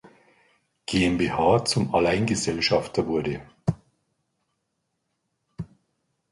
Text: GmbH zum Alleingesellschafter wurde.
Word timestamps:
GmbH 0.87 1.63
zum 1.65 1.93
Alleingesellschafter 1.93 3.05
wurde. 3.05 3.39